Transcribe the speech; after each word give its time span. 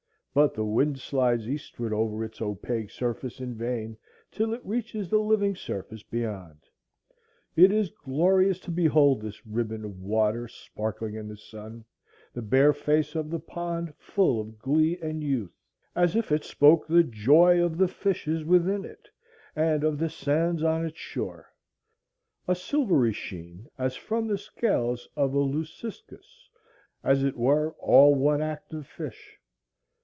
But 0.33 0.53
the 0.53 0.63
wind 0.63 0.97
slides 0.99 1.49
eastward 1.49 1.91
over 1.91 2.23
its 2.23 2.41
opaque 2.41 2.89
surface 2.89 3.41
in 3.41 3.53
vain, 3.53 3.97
till 4.31 4.53
it 4.53 4.65
reaches 4.65 5.09
the 5.09 5.17
living 5.17 5.57
surface 5.57 6.03
beyond. 6.03 6.55
It 7.57 7.69
is 7.69 7.89
glorious 7.91 8.57
to 8.61 8.71
behold 8.71 9.21
this 9.21 9.45
ribbon 9.45 9.83
of 9.83 9.99
water 10.01 10.47
sparkling 10.47 11.15
in 11.15 11.27
the 11.27 11.35
sun, 11.35 11.83
the 12.33 12.41
bare 12.41 12.71
face 12.71 13.13
of 13.13 13.29
the 13.29 13.41
pond 13.41 13.93
full 13.97 14.39
of 14.39 14.57
glee 14.57 14.97
and 15.01 15.21
youth, 15.21 15.59
as 15.97 16.15
if 16.15 16.31
it 16.31 16.45
spoke 16.45 16.87
the 16.87 17.03
joy 17.03 17.61
of 17.61 17.77
the 17.77 17.89
fishes 17.89 18.45
within 18.45 18.85
it, 18.85 19.09
and 19.53 19.83
of 19.83 19.97
the 19.97 20.09
sands 20.09 20.63
on 20.63 20.85
its 20.85 20.97
shore,—a 20.97 22.55
silvery 22.55 23.11
sheen 23.11 23.67
as 23.77 23.97
from 23.97 24.27
the 24.27 24.37
scales 24.37 25.09
of 25.17 25.33
a 25.33 25.39
leuciscus, 25.39 26.47
as 27.03 27.21
it 27.21 27.35
were 27.35 27.71
all 27.79 28.15
one 28.15 28.41
active 28.41 28.87
fish. 28.87 29.37